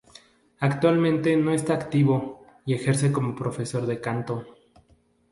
[0.57, 4.47] Actualmente no está en activo y ejerce como profesor de canto.